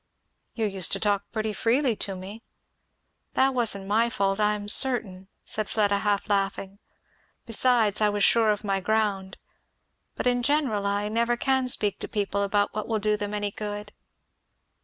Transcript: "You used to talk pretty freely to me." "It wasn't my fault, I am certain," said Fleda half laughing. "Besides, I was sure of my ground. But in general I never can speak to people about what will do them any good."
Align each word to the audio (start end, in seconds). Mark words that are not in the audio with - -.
"You 0.55 0.65
used 0.65 0.91
to 0.93 0.99
talk 0.99 1.29
pretty 1.31 1.53
freely 1.53 1.95
to 1.97 2.15
me." 2.15 2.41
"It 3.35 3.53
wasn't 3.53 3.85
my 3.85 4.09
fault, 4.09 4.39
I 4.39 4.55
am 4.55 4.67
certain," 4.67 5.27
said 5.45 5.69
Fleda 5.69 5.99
half 5.99 6.27
laughing. 6.27 6.79
"Besides, 7.45 8.01
I 8.01 8.09
was 8.09 8.23
sure 8.23 8.49
of 8.49 8.63
my 8.63 8.79
ground. 8.79 9.37
But 10.15 10.25
in 10.25 10.41
general 10.41 10.87
I 10.87 11.07
never 11.07 11.37
can 11.37 11.67
speak 11.67 11.99
to 11.99 12.07
people 12.07 12.41
about 12.41 12.73
what 12.73 12.87
will 12.87 12.97
do 12.97 13.15
them 13.15 13.35
any 13.35 13.51
good." 13.51 13.91